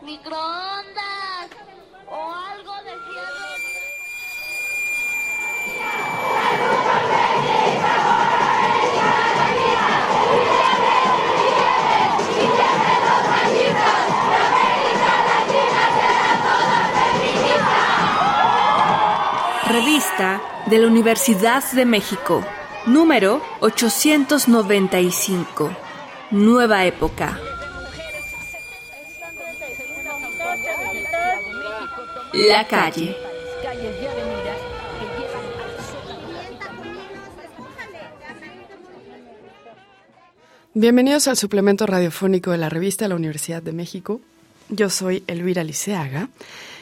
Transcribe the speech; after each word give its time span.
microondas 0.00 1.50
o 2.08 2.32
algo 2.32 2.72
de. 2.84 2.94
Revista 19.68 20.40
de 20.66 20.78
la 20.78 20.86
Universidad 20.86 21.62
de 21.72 21.84
México, 21.84 22.42
número 22.86 23.42
895. 23.60 25.70
Nueva 26.30 26.84
época. 26.84 27.38
La 32.36 32.66
calle. 32.66 33.14
Bienvenidos 40.74 41.28
al 41.28 41.36
suplemento 41.36 41.86
radiofónico 41.86 42.50
de 42.50 42.58
la 42.58 42.68
revista 42.68 43.04
de 43.04 43.10
la 43.10 43.14
Universidad 43.14 43.62
de 43.62 43.72
México. 43.72 44.20
Yo 44.68 44.90
soy 44.90 45.22
Elvira 45.28 45.62
Liceaga 45.62 46.28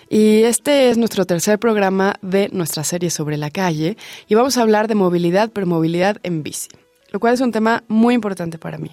y 0.08 0.44
este 0.44 0.88
es 0.88 0.96
nuestro 0.96 1.26
tercer 1.26 1.58
programa 1.58 2.14
de 2.22 2.48
nuestra 2.52 2.82
serie 2.82 3.10
sobre 3.10 3.36
la 3.36 3.50
calle 3.50 3.98
y 4.28 4.34
vamos 4.34 4.56
a 4.56 4.62
hablar 4.62 4.88
de 4.88 4.94
movilidad, 4.94 5.50
pero 5.52 5.66
movilidad 5.66 6.16
en 6.22 6.42
bici, 6.42 6.70
lo 7.10 7.20
cual 7.20 7.34
es 7.34 7.42
un 7.42 7.52
tema 7.52 7.84
muy 7.88 8.14
importante 8.14 8.56
para 8.56 8.78
mí, 8.78 8.92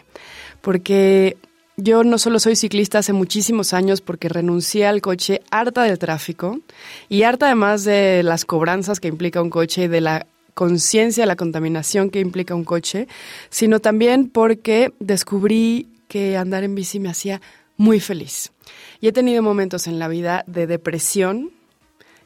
porque 0.59 1.37
yo 1.81 2.03
no 2.03 2.17
solo 2.17 2.39
soy 2.39 2.55
ciclista 2.55 2.99
hace 2.99 3.13
muchísimos 3.13 3.73
años 3.73 4.01
porque 4.01 4.29
renuncié 4.29 4.85
al 4.85 5.01
coche 5.01 5.41
harta 5.49 5.83
del 5.83 5.97
tráfico 5.97 6.59
y 7.07 7.23
harta 7.23 7.47
además 7.47 7.83
de 7.83 8.21
las 8.23 8.45
cobranzas 8.45 8.99
que 8.99 9.07
implica 9.07 9.41
un 9.41 9.49
coche 9.49 9.83
y 9.83 9.87
de 9.87 10.01
la 10.01 10.27
conciencia, 10.53 11.25
la 11.25 11.35
contaminación 11.35 12.09
que 12.09 12.19
implica 12.19 12.53
un 12.53 12.65
coche, 12.65 13.07
sino 13.49 13.79
también 13.79 14.29
porque 14.29 14.93
descubrí 14.99 15.87
que 16.07 16.35
andar 16.37 16.63
en 16.63 16.75
bici 16.75 16.99
me 16.99 17.09
hacía 17.09 17.41
muy 17.77 17.99
feliz. 17.99 18.51
Y 18.99 19.07
he 19.07 19.11
tenido 19.13 19.41
momentos 19.41 19.87
en 19.87 19.99
la 19.99 20.09
vida 20.09 20.43
de 20.47 20.67
depresión 20.67 21.51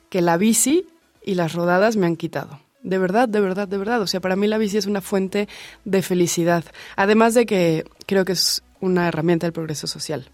que 0.09 0.22
la 0.22 0.38
bici 0.38 0.88
y 1.24 1.36
las 1.36 1.54
rodadas 1.54 1.96
me 1.96 2.08
han 2.08 2.16
quitado. 2.16 2.59
De 2.81 2.98
verdad, 2.98 3.30
de 3.30 3.40
verdad, 3.40 3.68
de 3.68 3.78
verdad. 3.78 4.02
O 4.02 4.08
sea, 4.08 4.20
para 4.20 4.36
mí 4.36 4.48
la 4.48 4.58
bici 4.58 4.78
es 4.78 4.88
una 4.88 5.02
fuente 5.02 5.48
de 5.86 6.02
felicidad. 6.02 6.66
Además 6.96 7.34
de 7.34 7.46
que 7.46 7.86
creo 8.08 8.26
que 8.26 8.34
es 8.34 8.64
una 8.84 9.08
herramienta 9.08 9.48
del 9.48 9.53
progreso 9.53 9.88
social. 9.88 10.30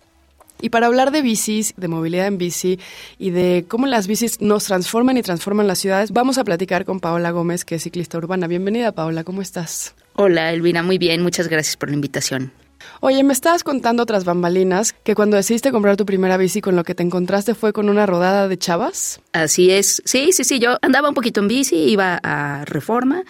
Y 0.62 0.70
para 0.70 0.88
hablar 0.88 1.12
de 1.12 1.22
bicis, 1.22 1.74
de 1.78 1.88
movilidad 1.88 2.28
en 2.28 2.38
bici 2.38 2.80
y 3.18 3.30
de 3.30 3.66
cómo 3.68 3.88
las 3.88 4.08
bicis 4.08 4.42
nos 4.42 4.66
transforman 4.66 5.18
y 5.18 5.22
transforman 5.22 5.68
las 5.68 5.80
ciudades, 5.80 6.12
vamos 6.12 6.38
a 6.38 6.44
platicar 6.44 6.84
con 6.84 7.00
Paola 7.00 7.32
Gómez, 7.32 7.64
que 7.64 7.76
es 7.76 7.84
ciclista 7.84 8.18
urbana. 8.18 8.48
Bienvenida, 8.48 8.92
Paola, 8.92 9.24
¿cómo 9.24 9.42
estás? 9.42 9.96
Hola, 10.16 10.52
Elvira, 10.52 10.84
muy 10.84 10.98
bien, 10.98 11.22
muchas 11.22 11.48
gracias 11.48 11.78
por 11.78 11.90
la 11.90 11.96
invitación. 11.96 12.52
Oye, 13.00 13.24
me 13.24 13.32
estabas 13.32 13.64
contando 13.64 14.04
otras 14.04 14.26
bambalinas 14.26 14.94
que 15.04 15.16
cuando 15.16 15.38
decidiste 15.38 15.72
comprar 15.72 15.96
tu 15.96 16.06
primera 16.06 16.36
bici 16.36 16.60
con 16.60 16.76
lo 16.76 16.84
que 16.84 16.96
te 16.96 17.04
encontraste 17.04 17.56
fue 17.56 17.72
con 17.72 17.88
una 17.88 18.06
rodada 18.06 18.50
de 18.50 18.58
chavas. 18.58 19.22
Así 19.32 19.72
es, 19.72 20.02
sí, 20.04 20.32
sí, 20.34 20.44
sí, 20.44 20.60
yo 20.60 20.78
andaba 20.82 21.08
un 21.08 21.16
poquito 21.16 21.40
en 21.40 21.48
bici, 21.48 21.76
iba 21.76 22.20
a 22.22 22.66
Reforma 22.66 23.24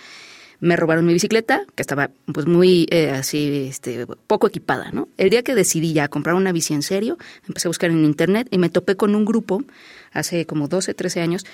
me 0.62 0.76
robaron 0.76 1.06
mi 1.06 1.14
bicicleta, 1.14 1.64
que 1.76 1.82
estaba 1.82 2.10
pues 2.34 2.46
muy 2.46 2.88
eh, 2.92 3.12
así, 3.12 3.68
este, 3.70 4.06
poco 4.28 4.48
equipada, 4.48 4.92
¿no? 4.92 5.08
El 5.18 5.30
día 5.30 5.44
que 5.44 5.56
decidí 5.56 5.94
ya 5.94 6.08
comprar 6.08 6.36
una 6.36 6.52
bici 6.52 6.74
en 6.74 6.82
serio, 6.82 7.18
empecé 7.48 7.68
a 7.68 7.70
buscar 7.70 7.92
en 7.92 8.04
internet 8.04 8.48
y 8.52 8.58
me 8.58 8.70
topé 8.70 8.96
con 8.96 9.16
un 9.16 9.26
grupo 9.26 9.64
hace 10.12 10.46
como 10.46 10.68
12, 10.68 10.94
13 10.94 11.22
años 11.22 11.46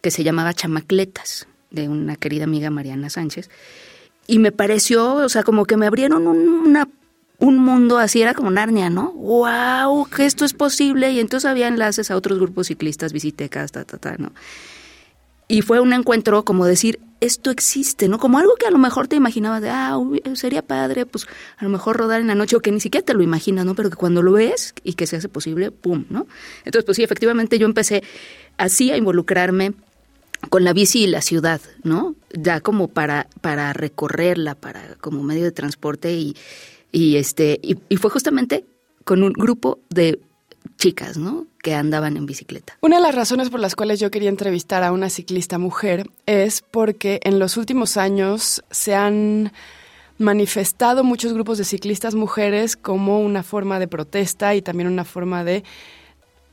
que 0.00 0.10
se 0.10 0.24
llamaba 0.24 0.54
Chamacletas, 0.54 1.46
de 1.70 1.88
una 1.88 2.16
querida 2.16 2.44
amiga 2.44 2.70
Mariana 2.70 3.10
Sánchez. 3.10 3.50
Y 4.26 4.38
me 4.38 4.52
pareció, 4.52 5.14
o 5.14 5.28
sea, 5.28 5.42
como 5.42 5.64
que 5.64 5.76
me 5.76 5.86
abrieron 5.86 6.26
un, 6.26 7.58
mundo 7.58 7.98
así, 7.98 8.22
era 8.22 8.34
como 8.34 8.50
Narnia, 8.50 8.90
¿no? 8.90 9.12
¡Wow! 9.12 10.06
Que 10.08 10.26
esto 10.26 10.44
es 10.44 10.52
posible. 10.52 11.10
Y 11.12 11.20
entonces 11.20 11.48
había 11.48 11.68
enlaces 11.68 12.10
a 12.10 12.16
otros 12.16 12.38
grupos 12.38 12.68
ciclistas, 12.68 13.12
visitecas, 13.12 13.72
ta, 13.72 13.84
ta, 13.84 13.98
ta, 13.98 14.16
¿no? 14.18 14.32
Y 15.48 15.62
fue 15.62 15.80
un 15.80 15.92
encuentro 15.92 16.44
como 16.44 16.64
decir, 16.64 17.00
esto 17.20 17.50
existe, 17.50 18.08
¿no? 18.08 18.18
Como 18.18 18.38
algo 18.38 18.54
que 18.56 18.66
a 18.66 18.70
lo 18.70 18.78
mejor 18.78 19.08
te 19.08 19.16
imaginabas 19.16 19.62
de, 19.62 19.70
ah, 19.70 19.98
sería 20.34 20.62
padre, 20.62 21.06
pues 21.06 21.26
a 21.58 21.64
lo 21.64 21.70
mejor 21.70 21.96
rodar 21.96 22.20
en 22.20 22.26
la 22.26 22.34
noche, 22.34 22.56
o 22.56 22.60
que 22.60 22.72
ni 22.72 22.80
siquiera 22.80 23.04
te 23.04 23.14
lo 23.14 23.22
imaginas, 23.22 23.66
¿no? 23.66 23.74
Pero 23.74 23.90
que 23.90 23.96
cuando 23.96 24.22
lo 24.22 24.32
ves 24.32 24.74
y 24.82 24.94
que 24.94 25.06
se 25.06 25.16
hace 25.16 25.28
posible, 25.28 25.70
¡pum!, 25.70 26.06
¿no? 26.08 26.26
Entonces, 26.64 26.84
pues 26.84 26.96
sí, 26.96 27.02
efectivamente 27.02 27.58
yo 27.58 27.66
empecé 27.66 28.02
así 28.56 28.90
a 28.90 28.96
involucrarme 28.96 29.74
con 30.48 30.64
la 30.64 30.72
bici 30.72 31.04
y 31.04 31.06
la 31.06 31.20
ciudad, 31.20 31.60
¿no? 31.82 32.14
Ya 32.32 32.60
como 32.60 32.88
para, 32.88 33.28
para 33.42 33.72
recorrerla, 33.74 34.54
para 34.54 34.96
como 35.00 35.22
medio 35.22 35.44
de 35.44 35.52
transporte 35.52 36.12
y, 36.12 37.16
este, 37.16 37.60
y 37.62 37.96
fue 37.96 38.10
justamente 38.10 38.64
con 39.04 39.22
un 39.22 39.32
grupo 39.32 39.80
de 39.90 40.18
chicas, 40.76 41.16
¿no? 41.18 41.46
Que 41.62 41.74
andaban 41.74 42.16
en 42.16 42.26
bicicleta. 42.26 42.76
Una 42.80 42.96
de 42.96 43.02
las 43.02 43.14
razones 43.14 43.50
por 43.50 43.60
las 43.60 43.76
cuales 43.76 44.00
yo 44.00 44.10
quería 44.10 44.28
entrevistar 44.28 44.82
a 44.82 44.92
una 44.92 45.10
ciclista 45.10 45.58
mujer 45.58 46.10
es 46.26 46.62
porque 46.62 47.20
en 47.22 47.38
los 47.38 47.56
últimos 47.56 47.96
años 47.96 48.62
se 48.70 48.94
han 48.94 49.52
manifestado 50.18 51.02
muchos 51.02 51.32
grupos 51.32 51.58
de 51.58 51.64
ciclistas 51.64 52.14
mujeres 52.14 52.76
como 52.76 53.20
una 53.20 53.42
forma 53.42 53.78
de 53.78 53.88
protesta 53.88 54.54
y 54.54 54.62
también 54.62 54.88
una 54.88 55.04
forma 55.04 55.44
de 55.44 55.64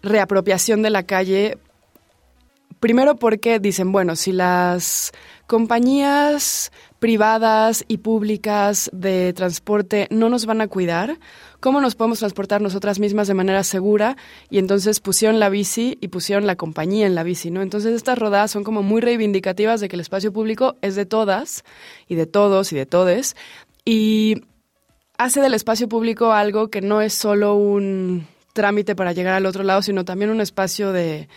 reapropiación 0.01 0.81
de 0.81 0.89
la 0.89 1.03
calle. 1.03 1.57
Primero 2.79 3.15
porque 3.15 3.59
dicen, 3.59 3.91
bueno, 3.91 4.15
si 4.15 4.31
las 4.31 5.11
compañías 5.47 6.71
privadas 6.99 7.85
y 7.87 7.97
públicas 7.97 8.89
de 8.93 9.33
transporte 9.33 10.07
no 10.09 10.29
nos 10.29 10.45
van 10.45 10.61
a 10.61 10.67
cuidar, 10.67 11.19
¿cómo 11.59 11.79
nos 11.81 11.95
podemos 11.95 12.19
transportar 12.19 12.61
nosotras 12.61 12.99
mismas 12.99 13.27
de 13.27 13.33
manera 13.33 13.63
segura? 13.63 14.17
Y 14.49 14.57
entonces 14.57 14.99
pusieron 14.99 15.39
la 15.39 15.49
bici 15.49 15.97
y 16.01 16.07
pusieron 16.07 16.47
la 16.47 16.55
compañía 16.55 17.05
en 17.05 17.15
la 17.15 17.23
bici, 17.23 17.51
¿no? 17.51 17.61
Entonces 17.61 17.93
estas 17.93 18.17
rodadas 18.17 18.51
son 18.51 18.63
como 18.63 18.83
muy 18.83 19.01
reivindicativas 19.01 19.79
de 19.79 19.89
que 19.89 19.95
el 19.95 20.01
espacio 20.01 20.33
público 20.33 20.75
es 20.81 20.95
de 20.95 21.05
todas 21.05 21.63
y 22.07 22.15
de 22.15 22.25
todos 22.25 22.73
y 22.73 22.75
de 22.75 22.85
todes 22.85 23.35
y 23.85 24.41
hace 25.17 25.41
del 25.41 25.53
espacio 25.53 25.87
público 25.87 26.31
algo 26.31 26.69
que 26.69 26.81
no 26.81 27.01
es 27.01 27.13
solo 27.13 27.55
un 27.55 28.27
trámite 28.53 28.95
para 28.95 29.13
llegar 29.13 29.35
al 29.35 29.45
otro 29.45 29.63
lado, 29.63 29.81
sino 29.81 30.03
también 30.03 30.31
un 30.31 30.41
espacio 30.41 30.91
de 30.91 31.29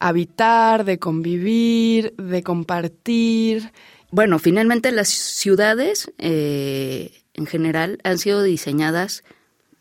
habitar, 0.00 0.84
de 0.84 0.98
convivir, 0.98 2.14
de 2.16 2.42
compartir 2.42 3.70
bueno, 4.10 4.40
finalmente 4.40 4.90
las 4.90 5.08
ciudades 5.08 6.10
eh, 6.18 7.12
en 7.34 7.46
general 7.46 7.98
han 8.02 8.18
sido 8.18 8.42
diseñadas 8.42 9.22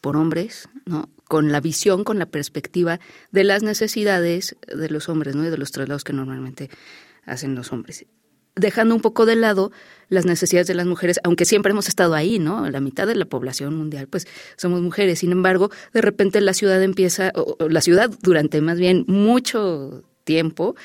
por 0.01 0.17
hombres, 0.17 0.69
¿no? 0.85 1.09
Con 1.27 1.51
la 1.51 1.61
visión, 1.61 2.03
con 2.03 2.19
la 2.19 2.27
perspectiva 2.27 2.99
de 3.31 3.43
las 3.43 3.63
necesidades 3.63 4.55
de 4.67 4.89
los 4.89 5.09
hombres, 5.09 5.35
¿no? 5.35 5.45
Y 5.45 5.49
de 5.49 5.57
los 5.57 5.71
traslados 5.71 6.03
que 6.03 6.13
normalmente 6.13 6.69
hacen 7.25 7.55
los 7.55 7.71
hombres. 7.73 8.05
Dejando 8.55 8.93
un 8.93 9.01
poco 9.01 9.25
de 9.25 9.35
lado 9.35 9.71
las 10.09 10.25
necesidades 10.25 10.67
de 10.67 10.75
las 10.75 10.85
mujeres, 10.85 11.19
aunque 11.23 11.45
siempre 11.45 11.71
hemos 11.71 11.87
estado 11.87 12.13
ahí, 12.13 12.37
¿no? 12.37 12.69
La 12.69 12.81
mitad 12.81 13.07
de 13.07 13.15
la 13.15 13.25
población 13.25 13.75
mundial, 13.75 14.07
pues 14.07 14.27
somos 14.57 14.81
mujeres. 14.81 15.19
Sin 15.19 15.31
embargo, 15.31 15.71
de 15.91 16.01
repente 16.01 16.39
la 16.41 16.53
ciudad 16.53 16.81
empieza, 16.83 17.31
o, 17.35 17.67
la 17.67 17.81
ciudad 17.81 18.11
durante 18.21 18.61
más 18.61 18.77
bien 18.77 19.05
mucho 19.07 20.03
tiempo, 20.29 20.75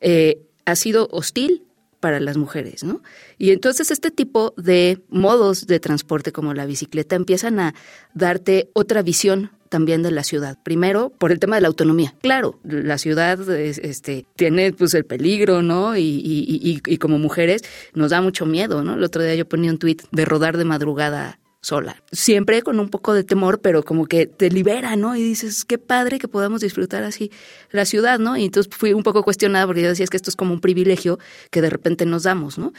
eh, 0.00 0.40
ha 0.64 0.74
sido 0.74 1.08
hostil 1.12 1.62
para 2.00 2.18
las 2.18 2.36
mujeres, 2.36 2.82
¿no? 2.82 3.00
Y 3.38 3.50
entonces 3.52 3.92
este 3.92 4.10
tipo 4.10 4.54
de 4.56 5.00
modos 5.08 5.68
de 5.68 5.78
transporte 5.78 6.32
como 6.32 6.52
la 6.52 6.66
bicicleta 6.66 7.14
empiezan 7.14 7.60
a 7.60 7.74
darte 8.12 8.70
otra 8.72 9.02
visión 9.02 9.52
también 9.68 10.02
de 10.02 10.10
la 10.10 10.24
ciudad. 10.24 10.58
Primero, 10.64 11.10
por 11.10 11.30
el 11.30 11.38
tema 11.38 11.56
de 11.56 11.62
la 11.62 11.68
autonomía. 11.68 12.14
Claro, 12.22 12.58
la 12.64 12.98
ciudad 12.98 13.38
este, 13.48 14.26
tiene 14.34 14.72
pues 14.72 14.94
el 14.94 15.04
peligro, 15.04 15.62
¿no? 15.62 15.96
Y, 15.96 16.02
y, 16.02 16.80
y, 16.84 16.96
como 16.98 17.18
mujeres 17.18 17.62
nos 17.94 18.10
da 18.10 18.20
mucho 18.20 18.46
miedo, 18.46 18.82
¿no? 18.82 18.94
El 18.94 19.04
otro 19.04 19.22
día 19.22 19.36
yo 19.36 19.48
ponía 19.48 19.70
un 19.70 19.78
tuit 19.78 20.02
de 20.10 20.24
rodar 20.24 20.56
de 20.56 20.64
madrugada 20.64 21.38
sola. 21.60 22.02
Siempre 22.12 22.62
con 22.62 22.78
un 22.78 22.88
poco 22.88 23.14
de 23.14 23.24
temor, 23.24 23.60
pero 23.60 23.82
como 23.82 24.06
que 24.06 24.26
te 24.26 24.50
libera, 24.50 24.96
¿no? 24.96 25.16
Y 25.16 25.22
dices, 25.22 25.64
qué 25.64 25.78
padre 25.78 26.18
que 26.18 26.28
podamos 26.28 26.60
disfrutar 26.60 27.02
así 27.02 27.30
la 27.70 27.84
ciudad, 27.84 28.18
¿no? 28.18 28.36
Y 28.36 28.44
entonces 28.44 28.72
fui 28.74 28.92
un 28.92 29.02
poco 29.02 29.22
cuestionada 29.22 29.66
porque 29.66 29.82
yo 29.82 29.88
decía, 29.88 30.04
es 30.04 30.10
que 30.10 30.16
esto 30.16 30.30
es 30.30 30.36
como 30.36 30.54
un 30.54 30.60
privilegio 30.60 31.18
que 31.50 31.60
de 31.60 31.70
repente 31.70 32.06
nos 32.06 32.22
damos, 32.22 32.58
¿no? 32.58 32.72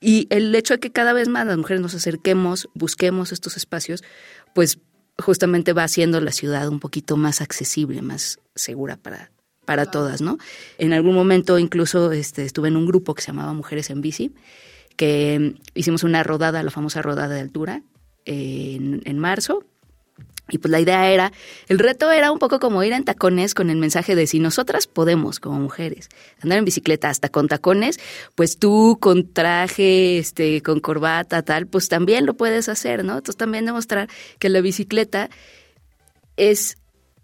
Y 0.00 0.26
el 0.30 0.54
hecho 0.54 0.74
de 0.74 0.80
que 0.80 0.92
cada 0.92 1.12
vez 1.12 1.28
más 1.28 1.46
las 1.46 1.56
mujeres 1.56 1.80
nos 1.80 1.94
acerquemos, 1.94 2.68
busquemos 2.74 3.32
estos 3.32 3.56
espacios, 3.56 4.04
pues 4.54 4.78
justamente 5.18 5.72
va 5.72 5.84
haciendo 5.84 6.20
la 6.20 6.32
ciudad 6.32 6.68
un 6.68 6.80
poquito 6.80 7.16
más 7.16 7.40
accesible, 7.40 8.02
más 8.02 8.38
segura 8.54 8.98
para, 8.98 9.30
para 9.64 9.90
todas, 9.90 10.20
¿no? 10.20 10.36
En 10.76 10.92
algún 10.92 11.14
momento 11.14 11.58
incluso 11.58 12.12
este, 12.12 12.44
estuve 12.44 12.68
en 12.68 12.76
un 12.76 12.86
grupo 12.86 13.14
que 13.14 13.22
se 13.22 13.28
llamaba 13.28 13.54
Mujeres 13.54 13.88
en 13.88 14.02
Bici, 14.02 14.34
que 14.96 15.54
hicimos 15.74 16.04
una 16.04 16.22
rodada, 16.22 16.62
la 16.62 16.70
famosa 16.70 17.00
rodada 17.00 17.34
de 17.34 17.40
altura, 17.40 17.82
en, 18.26 19.18
marzo 19.18 19.64
Y 20.48 20.58
pues 20.58 20.70
la 20.70 20.80
idea 20.80 21.10
era, 21.10 21.32
el 21.68 21.78
reto 21.78 22.10
era 22.10 22.30
un 22.30 22.38
poco 22.38 22.60
como 22.60 22.82
ir 22.82 22.92
en 22.92 23.04
tacones 23.04 23.54
con 23.54 23.70
el 23.70 23.78
mensaje 23.78 24.14
de 24.14 24.26
si 24.26 24.38
nosotras 24.38 24.86
podemos 24.86 25.40
como 25.40 25.58
mujeres 25.58 26.08
andar 26.42 26.58
en 26.58 26.64
bicicleta 26.64 27.08
hasta 27.08 27.28
con 27.28 27.48
tacones, 27.48 27.98
pues 28.34 28.58
tú 28.58 28.98
con 29.00 29.32
traje, 29.32 30.18
este, 30.18 30.62
con 30.62 30.80
corbata, 30.80 31.42
tal, 31.42 31.66
pues 31.66 31.88
también 31.88 32.26
lo 32.26 32.34
puedes 32.34 32.68
hacer, 32.68 33.04
¿no? 33.04 33.14
Entonces 33.14 33.36
también 33.36 33.64
demostrar 33.64 34.08
que 34.38 34.48
la 34.48 34.60
bicicleta 34.60 35.30
es 36.36 36.76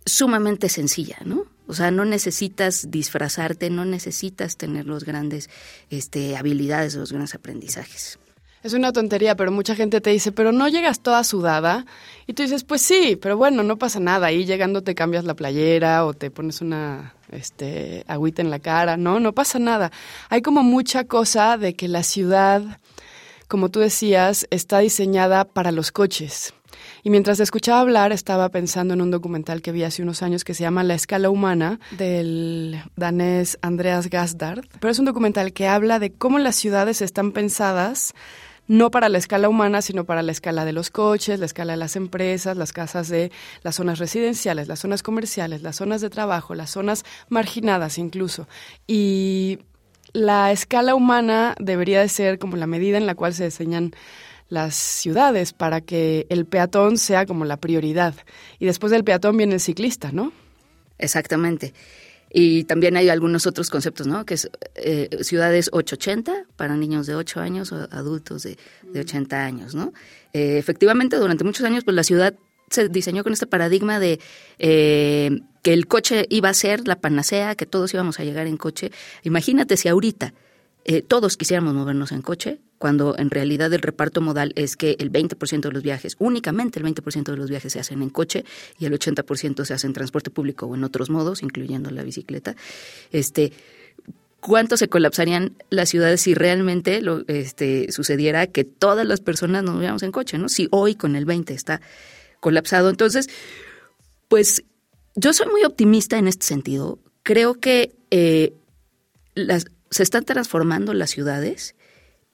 sumamente 0.06 0.68
sencilla, 0.68 1.18
¿no? 1.24 1.46
O 1.66 1.74
sea, 1.74 1.90
no 1.90 2.04
necesitas 2.04 2.90
disfrazarte, 2.90 3.70
no 3.70 3.84
necesitas 3.84 4.56
tener 4.56 4.86
los 4.86 5.04
grandes 5.04 5.48
este, 5.90 6.36
habilidades, 6.36 6.94
los 6.96 7.12
grandes 7.12 7.34
aprendizajes. 7.34 8.18
Es 8.62 8.74
una 8.74 8.92
tontería, 8.92 9.34
pero 9.34 9.50
mucha 9.50 9.74
gente 9.74 10.00
te 10.00 10.10
dice, 10.10 10.30
pero 10.30 10.52
no 10.52 10.68
llegas 10.68 11.00
toda 11.00 11.24
sudada. 11.24 11.84
Y 12.28 12.34
tú 12.34 12.44
dices, 12.44 12.62
pues 12.62 12.80
sí, 12.80 13.18
pero 13.20 13.36
bueno, 13.36 13.64
no 13.64 13.76
pasa 13.76 13.98
nada. 13.98 14.28
Ahí 14.28 14.44
llegando 14.44 14.82
te 14.82 14.94
cambias 14.94 15.24
la 15.24 15.34
playera 15.34 16.06
o 16.06 16.14
te 16.14 16.30
pones 16.30 16.60
una 16.60 17.14
este, 17.32 18.04
agüita 18.06 18.40
en 18.40 18.50
la 18.50 18.60
cara. 18.60 18.96
No, 18.96 19.18
no 19.18 19.32
pasa 19.32 19.58
nada. 19.58 19.90
Hay 20.28 20.42
como 20.42 20.62
mucha 20.62 21.04
cosa 21.04 21.58
de 21.58 21.74
que 21.74 21.88
la 21.88 22.04
ciudad, 22.04 22.62
como 23.48 23.68
tú 23.68 23.80
decías, 23.80 24.46
está 24.50 24.78
diseñada 24.78 25.44
para 25.44 25.72
los 25.72 25.90
coches. 25.90 26.54
Y 27.02 27.10
mientras 27.10 27.40
escuchaba 27.40 27.80
hablar, 27.80 28.12
estaba 28.12 28.48
pensando 28.48 28.94
en 28.94 29.00
un 29.00 29.10
documental 29.10 29.60
que 29.60 29.72
vi 29.72 29.82
hace 29.82 30.02
unos 30.02 30.22
años 30.22 30.44
que 30.44 30.54
se 30.54 30.62
llama 30.62 30.84
La 30.84 30.94
escala 30.94 31.30
humana 31.30 31.80
del 31.90 32.80
danés 32.94 33.58
Andreas 33.60 34.08
Gasdard. 34.08 34.64
Pero 34.78 34.92
es 34.92 35.00
un 35.00 35.06
documental 35.06 35.52
que 35.52 35.66
habla 35.66 35.98
de 35.98 36.12
cómo 36.12 36.38
las 36.38 36.54
ciudades 36.54 37.02
están 37.02 37.32
pensadas 37.32 38.14
no 38.72 38.90
para 38.90 39.10
la 39.10 39.18
escala 39.18 39.50
humana, 39.50 39.82
sino 39.82 40.06
para 40.06 40.22
la 40.22 40.32
escala 40.32 40.64
de 40.64 40.72
los 40.72 40.88
coches, 40.88 41.38
la 41.38 41.44
escala 41.44 41.74
de 41.74 41.76
las 41.76 41.94
empresas, 41.94 42.56
las 42.56 42.72
casas 42.72 43.10
de 43.10 43.30
las 43.62 43.74
zonas 43.74 43.98
residenciales, 43.98 44.66
las 44.66 44.78
zonas 44.78 45.02
comerciales, 45.02 45.60
las 45.60 45.76
zonas 45.76 46.00
de 46.00 46.08
trabajo, 46.08 46.54
las 46.54 46.70
zonas 46.70 47.04
marginadas 47.28 47.98
incluso. 47.98 48.48
Y 48.86 49.58
la 50.14 50.52
escala 50.52 50.94
humana 50.94 51.54
debería 51.60 52.00
de 52.00 52.08
ser 52.08 52.38
como 52.38 52.56
la 52.56 52.66
medida 52.66 52.96
en 52.96 53.04
la 53.04 53.14
cual 53.14 53.34
se 53.34 53.44
diseñan 53.44 53.92
las 54.48 54.74
ciudades 54.74 55.52
para 55.52 55.82
que 55.82 56.26
el 56.30 56.46
peatón 56.46 56.96
sea 56.96 57.26
como 57.26 57.44
la 57.44 57.58
prioridad. 57.58 58.14
Y 58.58 58.64
después 58.64 58.90
del 58.90 59.04
peatón 59.04 59.36
viene 59.36 59.52
el 59.52 59.60
ciclista, 59.60 60.12
¿no? 60.12 60.32
Exactamente. 60.96 61.74
Y 62.32 62.64
también 62.64 62.96
hay 62.96 63.10
algunos 63.10 63.46
otros 63.46 63.68
conceptos, 63.68 64.06
¿no? 64.06 64.24
Que 64.24 64.34
es 64.34 64.50
eh, 64.76 65.08
ciudades 65.20 65.68
880 65.72 66.46
para 66.56 66.76
niños 66.76 67.06
de 67.06 67.14
8 67.14 67.40
años 67.40 67.72
o 67.72 67.88
adultos 67.90 68.42
de, 68.42 68.56
de 68.82 69.00
80 69.00 69.44
años, 69.44 69.74
¿no? 69.74 69.92
Eh, 70.32 70.56
efectivamente, 70.56 71.16
durante 71.16 71.44
muchos 71.44 71.66
años, 71.66 71.84
pues 71.84 71.94
la 71.94 72.04
ciudad 72.04 72.34
se 72.70 72.88
diseñó 72.88 73.22
con 73.22 73.32
este 73.32 73.46
paradigma 73.46 74.00
de 74.00 74.18
eh, 74.58 75.40
que 75.62 75.72
el 75.72 75.86
coche 75.86 76.26
iba 76.30 76.48
a 76.48 76.54
ser 76.54 76.88
la 76.88 77.00
panacea, 77.00 77.54
que 77.54 77.66
todos 77.66 77.92
íbamos 77.92 78.18
a 78.18 78.24
llegar 78.24 78.46
en 78.46 78.56
coche. 78.56 78.90
Imagínate 79.22 79.76
si 79.76 79.88
ahorita 79.88 80.32
todos 81.08 81.36
quisiéramos 81.36 81.74
movernos 81.74 82.12
en 82.12 82.22
coche, 82.22 82.60
cuando 82.78 83.16
en 83.16 83.30
realidad 83.30 83.72
el 83.72 83.80
reparto 83.80 84.20
modal 84.20 84.52
es 84.56 84.76
que 84.76 84.96
el 84.98 85.12
20% 85.12 85.60
de 85.60 85.70
los 85.70 85.84
viajes, 85.84 86.16
únicamente 86.18 86.80
el 86.80 86.84
20% 86.84 87.30
de 87.30 87.36
los 87.36 87.48
viajes 87.48 87.72
se 87.72 87.78
hacen 87.78 88.02
en 88.02 88.10
coche 88.10 88.44
y 88.78 88.86
el 88.86 88.92
80% 88.92 89.64
se 89.64 89.74
hacen 89.74 89.90
en 89.90 89.94
transporte 89.94 90.30
público 90.30 90.66
o 90.66 90.74
en 90.74 90.82
otros 90.82 91.08
modos, 91.08 91.44
incluyendo 91.44 91.90
la 91.92 92.02
bicicleta. 92.02 92.56
Este, 93.12 93.52
¿Cuánto 94.40 94.76
se 94.76 94.88
colapsarían 94.88 95.54
las 95.70 95.90
ciudades 95.90 96.22
si 96.22 96.34
realmente 96.34 97.00
lo, 97.00 97.24
este, 97.28 97.92
sucediera 97.92 98.48
que 98.48 98.64
todas 98.64 99.06
las 99.06 99.20
personas 99.20 99.62
nos 99.62 99.74
moviéramos 99.74 100.02
en 100.02 100.10
coche? 100.10 100.36
¿no? 100.36 100.48
Si 100.48 100.66
hoy 100.72 100.96
con 100.96 101.14
el 101.14 101.24
20 101.24 101.54
está 101.54 101.80
colapsado. 102.40 102.90
Entonces, 102.90 103.30
pues 104.26 104.64
yo 105.14 105.32
soy 105.32 105.46
muy 105.46 105.62
optimista 105.62 106.18
en 106.18 106.26
este 106.26 106.44
sentido. 106.44 106.98
Creo 107.22 107.60
que 107.60 107.94
eh, 108.10 108.52
las, 109.36 109.66
se 109.92 110.02
están 110.02 110.24
transformando 110.24 110.94
las 110.94 111.10
ciudades 111.10 111.76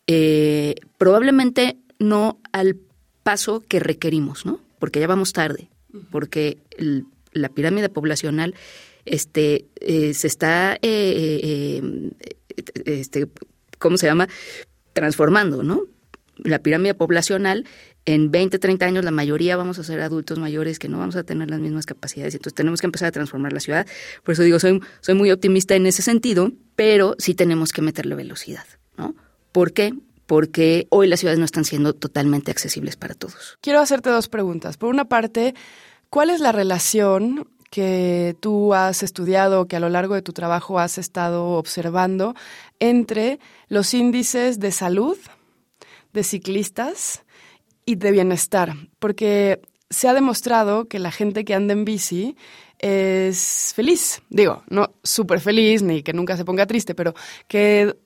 eh, 0.07 0.77
probablemente 0.97 1.77
no 1.99 2.41
al 2.53 2.79
paso 3.23 3.63
que 3.69 3.81
requerimos, 3.81 4.47
¿no? 4.47 4.61
Porque 4.79 5.01
ya 5.01 5.07
vamos 5.07 5.33
tarde, 5.35 5.69
porque 6.11 6.59
la 7.33 7.49
pirámide 7.51 7.91
poblacional 7.91 8.55
este, 9.05 9.67
eh, 9.81 10.15
se 10.15 10.27
está, 10.29 10.79
eh, 10.81 11.83
este, 12.87 13.29
¿cómo 13.79 13.99
se 13.99 14.07
llama? 14.07 14.29
Transformando, 14.95 15.63
¿no? 15.63 15.83
La 16.45 16.61
pirámide 16.61 16.95
poblacional, 16.95 17.67
en 18.05 18.31
20, 18.31 18.59
30 18.59 18.87
años 18.87 19.05
la 19.05 19.11
mayoría 19.11 19.57
vamos 19.57 19.79
a 19.79 19.85
ser 19.85 20.01
adultos 20.01 20.39
mayores 20.39 20.79
que 20.79 20.89
no 20.89 20.99
vamos 20.99 21.17
a 21.17 21.25
tener 21.25 21.51
las 21.51 21.61
mismas 21.61 21.87
capacidades, 21.87 22.35
entonces 22.35 22.55
tenemos 22.55 22.81
que 22.81 22.87
empezar 22.87 23.09
a 23.09 23.13
transformar 23.13 23.53
la 23.53 23.61
ciudad. 23.61 23.87
Por 24.23 24.33
eso 24.33 24.43
digo, 24.43 24.59
soy, 24.59 24.81
soy 25.01 25.15
muy 25.15 25.31
optimista 25.31 25.75
en 25.75 25.87
ese 25.87 26.03
sentido, 26.03 26.53
pero 26.77 27.15
sí 27.19 27.35
tenemos 27.35 27.73
que 27.73 27.83
meterle 27.83 28.15
velocidad, 28.15 28.65
¿no? 28.97 29.15
¿Por 29.53 29.73
qué? 29.73 29.95
Porque 30.27 30.87
hoy 30.91 31.07
las 31.09 31.21
ciudades 31.21 31.39
no 31.39 31.45
están 31.45 31.65
siendo 31.65 31.95
totalmente 31.95 32.51
accesibles 32.51 32.97
para 32.97 33.15
todos. 33.15 33.59
Quiero 33.61 33.81
hacerte 33.81 34.11
dos 34.11 34.29
preguntas. 34.29 34.77
Por 34.77 34.91
una 34.91 35.07
parte, 35.07 35.55
¿cuál 36.11 36.31
es 36.31 36.41
la 36.41 36.53
relación 36.53 37.49
que 37.71 38.37
tú 38.41 38.75
has 38.75 39.03
estudiado, 39.03 39.67
que 39.67 39.77
a 39.77 39.81
lo 39.81 39.89
largo 39.89 40.15
de 40.15 40.23
tu 40.23 40.33
trabajo 40.33 40.79
has 40.79 40.99
estado 40.99 41.51
observando 41.51 42.35
entre 42.79 43.39
los 43.69 43.93
índices 43.95 44.59
de 44.59 44.73
salud 44.73 45.17
de 46.19 46.25
ciclistas 46.25 47.23
y 47.87 47.95
de 47.95 48.11
bienestar? 48.11 48.75
Porque 48.99 49.61
se 49.89 50.09
ha 50.09 50.15
demostrado 50.15 50.87
que 50.87 50.99
la 50.99 51.13
gente 51.13 51.45
que 51.45 51.55
anda 51.55 51.73
en 51.73 51.85
bici 51.85 52.37
es 52.79 53.73
feliz. 53.75 54.21
Digo, 54.29 54.63
no 54.69 54.91
súper 55.03 55.41
feliz 55.41 55.83
ni 55.83 56.03
que 56.03 56.13
nunca 56.13 56.37
se 56.37 56.45
ponga 56.45 56.67
triste, 56.67 56.95
pero 56.95 57.15
que 57.47 57.97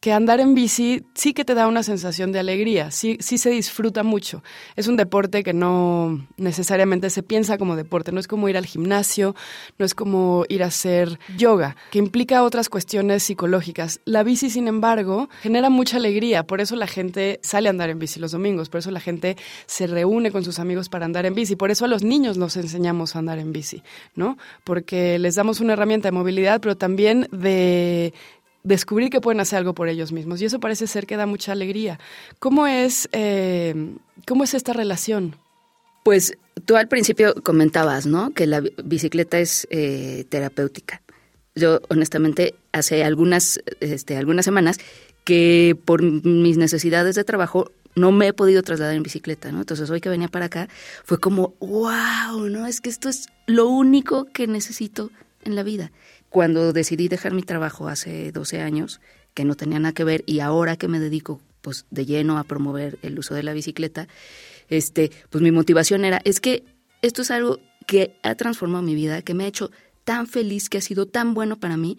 que 0.00 0.12
andar 0.12 0.38
en 0.38 0.54
bici 0.54 1.04
sí 1.14 1.32
que 1.32 1.44
te 1.44 1.54
da 1.54 1.66
una 1.66 1.82
sensación 1.82 2.30
de 2.30 2.38
alegría, 2.38 2.90
sí, 2.90 3.18
sí 3.20 3.36
se 3.36 3.50
disfruta 3.50 4.04
mucho. 4.04 4.44
Es 4.76 4.86
un 4.86 4.96
deporte 4.96 5.42
que 5.42 5.52
no 5.52 6.24
necesariamente 6.36 7.10
se 7.10 7.24
piensa 7.24 7.58
como 7.58 7.74
deporte, 7.74 8.12
no 8.12 8.20
es 8.20 8.28
como 8.28 8.48
ir 8.48 8.56
al 8.56 8.66
gimnasio, 8.66 9.34
no 9.76 9.84
es 9.84 9.94
como 9.94 10.44
ir 10.48 10.62
a 10.62 10.66
hacer 10.66 11.18
yoga, 11.36 11.76
que 11.90 11.98
implica 11.98 12.44
otras 12.44 12.68
cuestiones 12.68 13.24
psicológicas. 13.24 14.00
La 14.04 14.22
bici, 14.22 14.50
sin 14.50 14.68
embargo, 14.68 15.28
genera 15.42 15.68
mucha 15.68 15.96
alegría, 15.96 16.44
por 16.44 16.60
eso 16.60 16.76
la 16.76 16.86
gente 16.86 17.40
sale 17.42 17.68
a 17.68 17.70
andar 17.70 17.90
en 17.90 17.98
bici 17.98 18.20
los 18.20 18.30
domingos, 18.30 18.68
por 18.68 18.78
eso 18.78 18.92
la 18.92 19.00
gente 19.00 19.36
se 19.66 19.88
reúne 19.88 20.30
con 20.30 20.44
sus 20.44 20.60
amigos 20.60 20.88
para 20.88 21.06
andar 21.06 21.26
en 21.26 21.34
bici, 21.34 21.56
por 21.56 21.72
eso 21.72 21.86
a 21.86 21.88
los 21.88 22.04
niños 22.04 22.38
nos 22.38 22.56
enseñamos 22.56 23.16
a 23.16 23.18
andar 23.18 23.40
en 23.40 23.52
bici, 23.52 23.82
¿no? 24.14 24.38
Porque 24.62 25.18
les 25.18 25.34
damos 25.34 25.60
una 25.60 25.72
herramienta 25.72 26.08
de 26.08 26.12
movilidad, 26.12 26.60
pero 26.60 26.76
también 26.76 27.26
de 27.32 28.14
descubrir 28.68 29.08
que 29.08 29.20
pueden 29.20 29.40
hacer 29.40 29.58
algo 29.58 29.74
por 29.74 29.88
ellos 29.88 30.12
mismos. 30.12 30.40
Y 30.40 30.44
eso 30.44 30.60
parece 30.60 30.86
ser 30.86 31.06
que 31.06 31.16
da 31.16 31.26
mucha 31.26 31.52
alegría. 31.52 31.98
¿Cómo 32.38 32.66
es, 32.66 33.08
eh, 33.12 33.74
cómo 34.26 34.44
es 34.44 34.54
esta 34.54 34.72
relación? 34.74 35.36
Pues 36.04 36.36
tú 36.64 36.76
al 36.76 36.86
principio 36.86 37.34
comentabas, 37.42 38.06
¿no? 38.06 38.30
Que 38.32 38.46
la 38.46 38.62
bicicleta 38.84 39.38
es 39.38 39.66
eh, 39.70 40.26
terapéutica. 40.28 41.02
Yo, 41.54 41.80
honestamente, 41.88 42.54
hace 42.72 43.04
algunas, 43.04 43.60
este, 43.80 44.16
algunas 44.16 44.44
semanas 44.44 44.78
que 45.24 45.76
por 45.84 46.02
mis 46.02 46.56
necesidades 46.56 47.16
de 47.16 47.24
trabajo 47.24 47.72
no 47.94 48.12
me 48.12 48.28
he 48.28 48.32
podido 48.32 48.62
trasladar 48.62 48.94
en 48.94 49.02
bicicleta, 49.02 49.50
¿no? 49.50 49.60
Entonces 49.60 49.90
hoy 49.90 50.00
que 50.00 50.08
venía 50.08 50.28
para 50.28 50.46
acá 50.46 50.68
fue 51.04 51.18
como, 51.18 51.54
wow, 51.58 52.48
¿no? 52.48 52.66
Es 52.66 52.80
que 52.80 52.90
esto 52.90 53.08
es 53.08 53.28
lo 53.46 53.66
único 53.66 54.26
que 54.26 54.46
necesito 54.46 55.10
en 55.44 55.56
la 55.56 55.62
vida 55.62 55.90
cuando 56.30 56.72
decidí 56.72 57.08
dejar 57.08 57.34
mi 57.34 57.42
trabajo 57.42 57.88
hace 57.88 58.32
12 58.32 58.60
años, 58.60 59.00
que 59.34 59.44
no 59.44 59.54
tenía 59.54 59.78
nada 59.78 59.94
que 59.94 60.04
ver, 60.04 60.24
y 60.26 60.40
ahora 60.40 60.76
que 60.76 60.88
me 60.88 61.00
dedico 61.00 61.40
pues 61.60 61.86
de 61.90 62.06
lleno 62.06 62.38
a 62.38 62.44
promover 62.44 62.98
el 63.02 63.18
uso 63.18 63.34
de 63.34 63.42
la 63.42 63.52
bicicleta, 63.52 64.08
este, 64.68 65.10
pues 65.30 65.42
mi 65.42 65.50
motivación 65.50 66.04
era, 66.04 66.20
es 66.24 66.40
que 66.40 66.64
esto 67.02 67.22
es 67.22 67.30
algo 67.30 67.58
que 67.86 68.18
ha 68.22 68.34
transformado 68.34 68.82
mi 68.82 68.94
vida, 68.94 69.22
que 69.22 69.34
me 69.34 69.44
ha 69.44 69.48
hecho 69.48 69.70
tan 70.04 70.26
feliz, 70.26 70.68
que 70.68 70.78
ha 70.78 70.82
sido 70.82 71.06
tan 71.06 71.34
bueno 71.34 71.58
para 71.58 71.76
mí, 71.76 71.98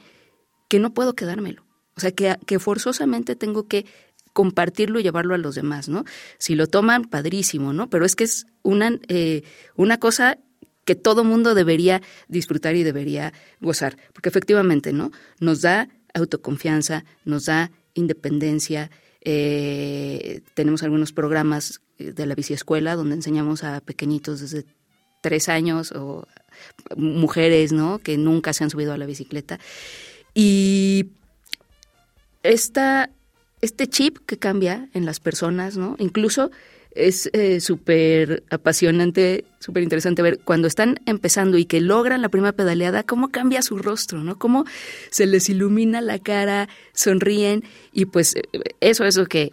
que 0.67 0.79
no 0.79 0.93
puedo 0.93 1.13
quedármelo. 1.13 1.65
O 1.95 1.99
sea, 1.99 2.11
que, 2.11 2.37
que 2.45 2.59
forzosamente 2.59 3.35
tengo 3.35 3.67
que 3.67 3.85
compartirlo 4.33 4.99
y 4.99 5.03
llevarlo 5.03 5.35
a 5.35 5.37
los 5.37 5.55
demás, 5.55 5.89
¿no? 5.89 6.05
Si 6.37 6.55
lo 6.55 6.67
toman, 6.67 7.05
padrísimo, 7.05 7.73
¿no? 7.73 7.89
Pero 7.89 8.05
es 8.05 8.15
que 8.15 8.23
es 8.23 8.45
una, 8.61 8.91
eh, 9.07 9.43
una 9.75 9.99
cosa 9.99 10.37
que 10.89 10.95
todo 10.95 11.23
mundo 11.23 11.53
debería 11.53 12.01
disfrutar 12.29 12.75
y 12.75 12.81
debería 12.81 13.31
gozar, 13.61 13.95
porque 14.11 14.29
efectivamente, 14.29 14.91
¿no? 14.91 15.11
Nos 15.39 15.61
da 15.61 15.87
autoconfianza, 16.15 17.05
nos 17.25 17.45
da 17.45 17.69
independencia. 17.93 18.89
Eh, 19.21 20.41
tenemos 20.55 20.81
algunos 20.81 21.13
programas 21.13 21.81
eh, 21.99 22.11
de 22.11 22.25
la 22.25 22.33
biciescuela 22.33 22.95
donde 22.95 23.13
enseñamos 23.13 23.63
a 23.63 23.81
pequeñitos 23.81 24.41
desde 24.41 24.65
tres 25.21 25.47
años 25.47 25.91
o 25.91 26.25
mujeres, 26.97 27.71
¿no? 27.71 27.99
Que 27.99 28.17
nunca 28.17 28.51
se 28.53 28.63
han 28.63 28.71
subido 28.71 28.91
a 28.91 28.97
la 28.97 29.05
bicicleta. 29.05 29.59
Y 30.33 31.11
esta, 32.41 33.11
este 33.61 33.85
chip 33.85 34.17
que 34.25 34.39
cambia 34.39 34.89
en 34.95 35.05
las 35.05 35.19
personas, 35.19 35.77
¿no? 35.77 35.95
Incluso 35.99 36.49
es 36.91 37.29
eh, 37.33 37.59
súper 37.59 38.43
apasionante, 38.49 39.45
súper 39.59 39.83
interesante 39.83 40.21
ver 40.21 40.39
cuando 40.39 40.67
están 40.67 40.99
empezando 41.05 41.57
y 41.57 41.65
que 41.65 41.81
logran 41.81 42.21
la 42.21 42.29
primera 42.29 42.53
pedaleada, 42.53 43.03
cómo 43.03 43.29
cambia 43.29 43.61
su 43.61 43.77
rostro, 43.77 44.23
¿no? 44.23 44.37
Cómo 44.39 44.65
se 45.11 45.25
les 45.25 45.49
ilumina 45.49 46.01
la 46.01 46.19
cara, 46.19 46.67
sonríen 46.93 47.63
y 47.93 48.05
pues 48.05 48.35
eso 48.79 49.05
es 49.05 49.17
lo 49.17 49.25
que 49.25 49.51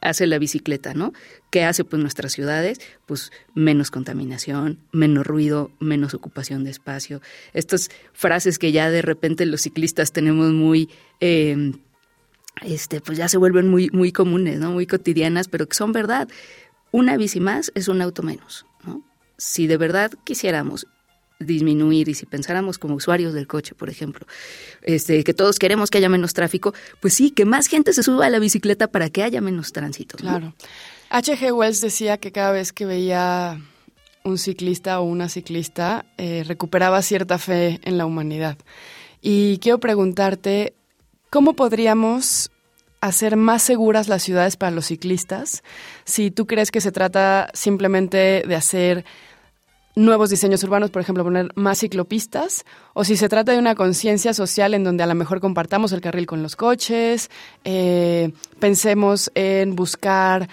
hace 0.00 0.26
la 0.26 0.38
bicicleta, 0.38 0.92
¿no? 0.92 1.12
¿Qué 1.50 1.64
hace 1.64 1.84
pues 1.84 2.00
nuestras 2.00 2.32
ciudades? 2.32 2.78
Pues 3.06 3.30
menos 3.54 3.90
contaminación, 3.90 4.78
menos 4.92 5.26
ruido, 5.26 5.70
menos 5.80 6.14
ocupación 6.14 6.64
de 6.64 6.70
espacio. 6.70 7.22
Estas 7.54 7.90
frases 8.12 8.58
que 8.58 8.72
ya 8.72 8.90
de 8.90 9.02
repente 9.02 9.46
los 9.46 9.62
ciclistas 9.62 10.12
tenemos 10.12 10.52
muy... 10.52 10.90
Eh, 11.20 11.72
este, 12.62 13.00
pues 13.00 13.18
ya 13.18 13.28
se 13.28 13.36
vuelven 13.36 13.68
muy, 13.68 13.90
muy 13.92 14.12
comunes, 14.12 14.58
¿no? 14.58 14.70
Muy 14.72 14.86
cotidianas, 14.86 15.48
pero 15.48 15.68
que 15.68 15.76
son 15.76 15.92
verdad. 15.92 16.28
Una 16.92 17.16
bici 17.16 17.40
más 17.40 17.72
es 17.74 17.88
un 17.88 18.00
auto 18.00 18.22
menos, 18.22 18.66
¿no? 18.84 19.02
Si 19.38 19.66
de 19.66 19.76
verdad 19.76 20.12
quisiéramos 20.24 20.86
disminuir 21.38 22.08
y 22.08 22.14
si 22.14 22.24
pensáramos 22.24 22.78
como 22.78 22.94
usuarios 22.94 23.34
del 23.34 23.46
coche, 23.46 23.74
por 23.74 23.90
ejemplo, 23.90 24.26
este, 24.82 25.22
que 25.22 25.34
todos 25.34 25.58
queremos 25.58 25.90
que 25.90 25.98
haya 25.98 26.08
menos 26.08 26.32
tráfico, 26.32 26.72
pues 27.00 27.14
sí, 27.14 27.30
que 27.30 27.44
más 27.44 27.66
gente 27.66 27.92
se 27.92 28.02
suba 28.02 28.26
a 28.26 28.30
la 28.30 28.38
bicicleta 28.38 28.88
para 28.88 29.10
que 29.10 29.22
haya 29.22 29.40
menos 29.40 29.72
tránsito. 29.72 30.16
Claro. 30.16 30.54
H.G. 31.10 31.52
Wells 31.52 31.80
decía 31.80 32.18
que 32.18 32.32
cada 32.32 32.52
vez 32.52 32.72
que 32.72 32.86
veía 32.86 33.60
un 34.24 34.38
ciclista 34.38 35.00
o 35.00 35.04
una 35.04 35.28
ciclista, 35.28 36.04
eh, 36.18 36.42
recuperaba 36.46 37.00
cierta 37.02 37.38
fe 37.38 37.80
en 37.84 37.96
la 37.96 38.06
humanidad. 38.06 38.58
Y 39.22 39.58
quiero 39.58 39.78
preguntarte, 39.78 40.74
¿Cómo 41.36 41.52
podríamos 41.52 42.50
hacer 43.02 43.36
más 43.36 43.60
seguras 43.60 44.08
las 44.08 44.22
ciudades 44.22 44.56
para 44.56 44.70
los 44.70 44.86
ciclistas 44.86 45.62
si 46.06 46.30
tú 46.30 46.46
crees 46.46 46.70
que 46.70 46.80
se 46.80 46.92
trata 46.92 47.50
simplemente 47.52 48.42
de 48.48 48.54
hacer 48.54 49.04
nuevos 49.96 50.30
diseños 50.30 50.64
urbanos, 50.64 50.90
por 50.90 51.02
ejemplo, 51.02 51.24
poner 51.24 51.50
más 51.54 51.80
ciclopistas, 51.80 52.64
o 52.94 53.04
si 53.04 53.18
se 53.18 53.28
trata 53.28 53.52
de 53.52 53.58
una 53.58 53.74
conciencia 53.74 54.32
social 54.32 54.72
en 54.72 54.82
donde 54.82 55.02
a 55.02 55.06
lo 55.06 55.14
mejor 55.14 55.40
compartamos 55.40 55.92
el 55.92 56.00
carril 56.00 56.24
con 56.24 56.42
los 56.42 56.56
coches, 56.56 57.30
eh, 57.64 58.32
pensemos 58.58 59.30
en 59.34 59.76
buscar 59.76 60.48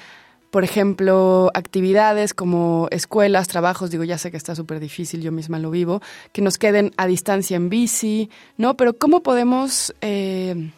por 0.53 0.63
ejemplo, 0.63 1.49
actividades 1.55 2.35
como 2.35 2.87
escuelas, 2.91 3.47
trabajos, 3.47 3.89
digo, 3.89 4.03
ya 4.03 4.19
sé 4.19 4.29
que 4.29 4.37
está 4.37 4.53
súper 4.53 4.79
difícil, 4.79 5.23
yo 5.23 5.31
misma 5.31 5.57
lo 5.57 5.71
vivo, 5.71 5.99
que 6.31 6.43
nos 6.43 6.59
queden 6.59 6.91
a 6.95 7.07
distancia 7.07 7.57
en 7.57 7.69
bici, 7.69 8.29
¿no? 8.55 8.77
Pero 8.77 8.95
¿cómo 8.95 9.23
podemos 9.23 9.95
eh, 10.01 10.69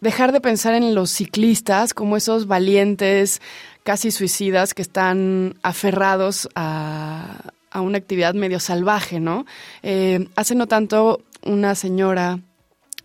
dejar 0.00 0.30
de 0.30 0.40
pensar 0.40 0.74
en 0.74 0.94
los 0.94 1.10
ciclistas 1.10 1.92
como 1.92 2.16
esos 2.16 2.46
valientes, 2.46 3.42
casi 3.82 4.12
suicidas, 4.12 4.74
que 4.74 4.82
están 4.82 5.56
aferrados 5.64 6.48
a, 6.54 7.50
una 7.74 7.98
actividad 7.98 8.34
medio 8.34 8.60
salvaje, 8.60 9.18
¿no? 9.18 9.44
Eh, 9.82 10.28
hace 10.36 10.54
no 10.54 10.68
tanto 10.68 11.20
una 11.42 11.74
señora 11.74 12.38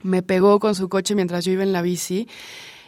me 0.03 0.21
pegó 0.21 0.59
con 0.59 0.75
su 0.75 0.87
coche 0.87 1.15
mientras 1.15 1.45
yo 1.45 1.51
iba 1.51 1.63
en 1.63 1.73
la 1.73 1.81
bici 1.81 2.27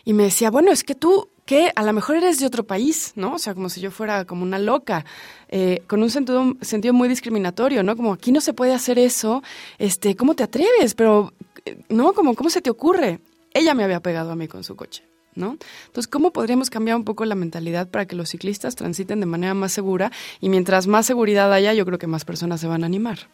y 0.06 0.14
me 0.14 0.22
decía, 0.22 0.52
bueno, 0.52 0.72
es 0.72 0.84
que 0.84 0.94
tú 0.94 1.30
que 1.48 1.72
a 1.74 1.84
lo 1.84 1.94
mejor 1.94 2.18
eres 2.18 2.40
de 2.40 2.46
otro 2.46 2.66
país, 2.66 3.14
¿no? 3.16 3.36
O 3.36 3.40
sea, 3.40 3.56
como 3.56 3.70
si 3.70 3.80
yo 3.80 3.90
fuera 3.90 4.26
como 4.26 4.44
una 4.44 4.60
loca, 4.60 5.06
eh, 5.48 5.82
con 5.88 6.04
un 6.04 6.10
sentido, 6.10 6.58
sentido 6.62 6.94
muy 6.94 7.08
discriminatorio, 7.08 7.84
¿no? 7.84 7.96
Como 7.96 8.12
aquí 8.12 8.34
no 8.34 8.42
se 8.42 8.54
puede 8.54 8.74
hacer 8.74 9.00
eso, 9.00 9.42
este, 9.78 10.18
¿cómo 10.18 10.36
te 10.36 10.44
atreves? 10.44 10.94
Pero, 10.94 11.32
eh, 11.66 11.80
¿no? 11.88 12.12
Como, 12.12 12.36
¿cómo 12.36 12.50
se 12.50 12.62
te 12.62 12.70
ocurre? 12.70 13.22
Ella 13.54 13.74
me 13.74 13.86
había 13.86 14.02
pegado 14.02 14.32
a 14.32 14.36
mí 14.36 14.50
con 14.50 14.66
su 14.66 14.76
coche, 14.76 15.04
¿no? 15.36 15.58
Entonces, 15.86 16.10
¿cómo 16.10 16.34
podríamos 16.34 16.70
cambiar 16.70 16.98
un 16.98 17.06
poco 17.06 17.24
la 17.24 17.36
mentalidad 17.36 17.88
para 17.88 18.06
que 18.06 18.18
los 18.18 18.28
ciclistas 18.28 18.76
transiten 18.76 19.22
de 19.22 19.26
manera 19.26 19.54
más 19.54 19.72
segura? 19.72 20.12
Y 20.42 20.50
mientras 20.50 20.86
más 20.86 21.06
seguridad 21.06 21.52
haya, 21.54 21.74
yo 21.74 21.86
creo 21.86 21.98
que 21.98 22.08
más 22.08 22.26
personas 22.26 22.60
se 22.60 22.68
van 22.68 22.84
a 22.84 22.88
animar. 22.88 23.30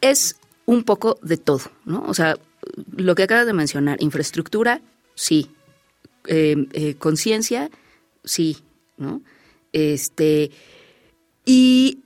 Es 0.00 0.36
un 0.64 0.84
poco 0.84 1.18
de 1.20 1.36
todo, 1.36 1.64
¿no? 1.84 2.02
O 2.08 2.14
sea, 2.14 2.38
lo 2.96 3.14
que 3.14 3.24
acabas 3.24 3.44
de 3.44 3.52
mencionar, 3.52 4.00
infraestructura, 4.00 4.80
sí, 5.14 5.50
eh, 6.26 6.56
eh, 6.72 6.94
conciencia, 6.94 7.70
sí, 8.24 8.58
¿no? 8.96 9.22
Este, 9.72 10.50
y, 11.44 12.00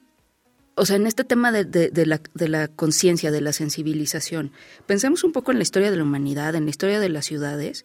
o 0.75 0.87
sea, 0.87 0.96
en 0.96 1.06
este 1.06 1.25
tema 1.25 1.52
de, 1.52 1.90
la, 2.06 2.20
de 2.35 2.49
la 2.49 2.68
conciencia, 2.68 3.30
de 3.30 3.40
la 3.40 3.52
sensibilización, 3.52 4.52
pensemos 4.87 5.25
un 5.25 5.32
poco 5.32 5.52
en 5.52 5.58
la 5.58 5.62
historia 5.62 5.90
de 5.90 5.96
la 5.96 6.04
humanidad, 6.04 6.54
en 6.54 6.64
la 6.64 6.70
historia 6.70 7.00
de 7.00 7.08
las 7.08 7.26
ciudades, 7.26 7.85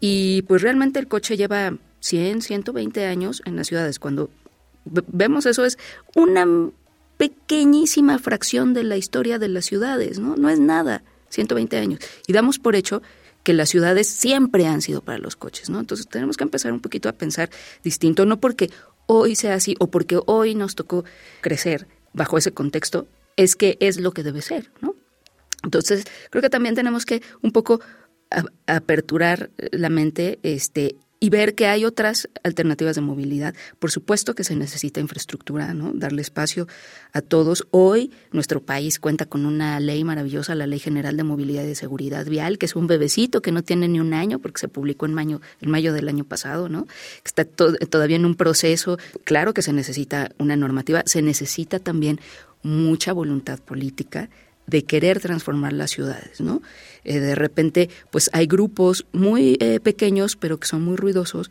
y 0.00 0.42
pues 0.42 0.62
realmente 0.62 0.98
el 0.98 1.08
coche 1.08 1.36
lleva 1.36 1.78
100, 2.00 2.42
120 2.42 3.06
años 3.06 3.42
en 3.46 3.56
las 3.56 3.68
ciudades. 3.68 3.98
Cuando 3.98 4.30
vemos 4.84 5.46
eso 5.46 5.64
es 5.64 5.78
una 6.14 6.46
pequeñísima 7.16 8.18
fracción 8.18 8.74
de 8.74 8.84
la 8.84 8.96
historia 8.96 9.38
de 9.38 9.48
las 9.48 9.64
ciudades, 9.64 10.18
¿no? 10.18 10.36
No 10.36 10.50
es 10.50 10.58
nada, 10.58 11.02
120 11.30 11.76
años. 11.78 12.00
Y 12.26 12.32
damos 12.32 12.58
por 12.58 12.76
hecho 12.76 13.02
que 13.44 13.52
las 13.52 13.68
ciudades 13.68 14.08
siempre 14.08 14.66
han 14.66 14.82
sido 14.82 15.02
para 15.02 15.18
los 15.18 15.36
coches, 15.36 15.70
¿no? 15.70 15.78
Entonces 15.78 16.08
tenemos 16.08 16.36
que 16.36 16.44
empezar 16.44 16.72
un 16.72 16.80
poquito 16.80 17.08
a 17.08 17.12
pensar 17.12 17.50
distinto, 17.84 18.26
no 18.26 18.40
porque 18.40 18.70
hoy 19.06 19.36
sea 19.36 19.54
así 19.54 19.76
o 19.78 19.90
porque 19.90 20.18
hoy 20.26 20.54
nos 20.54 20.74
tocó 20.74 21.04
crecer 21.40 21.86
bajo 22.12 22.38
ese 22.38 22.52
contexto, 22.52 23.06
es 23.36 23.54
que 23.54 23.76
es 23.80 24.00
lo 24.00 24.12
que 24.12 24.22
debe 24.22 24.42
ser, 24.42 24.72
¿no? 24.80 24.96
Entonces, 25.62 26.04
creo 26.30 26.42
que 26.42 26.50
también 26.50 26.74
tenemos 26.74 27.06
que 27.06 27.22
un 27.42 27.52
poco 27.52 27.80
aperturar 28.66 29.50
la 29.56 29.90
mente 29.90 30.38
este, 30.42 30.96
y 31.24 31.30
ver 31.30 31.54
que 31.54 31.68
hay 31.68 31.86
otras 31.86 32.28
alternativas 32.42 32.96
de 32.96 33.00
movilidad. 33.00 33.54
Por 33.78 33.90
supuesto 33.90 34.34
que 34.34 34.44
se 34.44 34.56
necesita 34.56 35.00
infraestructura, 35.00 35.72
¿no? 35.72 35.92
Darle 35.94 36.20
espacio 36.20 36.68
a 37.14 37.22
todos. 37.22 37.66
Hoy 37.70 38.10
nuestro 38.30 38.60
país 38.60 39.00
cuenta 39.00 39.24
con 39.24 39.46
una 39.46 39.80
ley 39.80 40.04
maravillosa, 40.04 40.54
la 40.54 40.66
Ley 40.66 40.80
General 40.80 41.16
de 41.16 41.22
Movilidad 41.22 41.64
y 41.64 41.74
Seguridad 41.74 42.26
Vial, 42.26 42.58
que 42.58 42.66
es 42.66 42.76
un 42.76 42.88
bebecito 42.88 43.40
que 43.40 43.52
no 43.52 43.62
tiene 43.62 43.88
ni 43.88 44.00
un 44.00 44.12
año 44.12 44.38
porque 44.38 44.60
se 44.60 44.68
publicó 44.68 45.06
en 45.06 45.14
mayo, 45.14 45.40
en 45.62 45.70
mayo 45.70 45.94
del 45.94 46.10
año 46.10 46.24
pasado, 46.24 46.68
¿no? 46.68 46.86
Está 47.24 47.46
todavía 47.46 48.16
en 48.16 48.26
un 48.26 48.34
proceso. 48.34 48.98
Claro 49.24 49.54
que 49.54 49.62
se 49.62 49.72
necesita 49.72 50.30
una 50.36 50.56
normativa, 50.56 51.04
se 51.06 51.22
necesita 51.22 51.78
también 51.78 52.20
mucha 52.62 53.14
voluntad 53.14 53.60
política 53.60 54.28
de 54.66 54.84
querer 54.84 55.20
transformar 55.20 55.72
las 55.72 55.90
ciudades, 55.90 56.40
¿no? 56.40 56.62
Eh, 57.04 57.20
de 57.20 57.34
repente, 57.34 57.90
pues 58.10 58.30
hay 58.32 58.46
grupos 58.46 59.06
muy 59.12 59.56
eh, 59.60 59.80
pequeños, 59.80 60.36
pero 60.36 60.58
que 60.58 60.66
son 60.66 60.82
muy 60.82 60.96
ruidosos, 60.96 61.50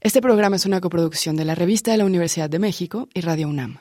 Este 0.00 0.20
programa 0.20 0.56
es 0.56 0.66
una 0.66 0.80
coproducción 0.80 1.36
de 1.36 1.44
la 1.44 1.54
revista 1.54 1.92
de 1.92 1.98
la 1.98 2.04
Universidad 2.04 2.50
de 2.50 2.58
México 2.58 3.08
y 3.14 3.20
Radio 3.22 3.48
UNAM. 3.48 3.78